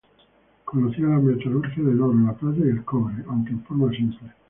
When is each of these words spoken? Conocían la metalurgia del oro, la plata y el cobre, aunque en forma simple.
Conocían 0.65 1.11
la 1.11 1.19
metalurgia 1.19 1.83
del 1.83 2.01
oro, 2.01 2.15
la 2.25 2.33
plata 2.33 2.57
y 2.57 2.69
el 2.69 2.83
cobre, 2.83 3.23
aunque 3.27 3.51
en 3.51 3.63
forma 3.65 3.91
simple. 3.91 4.33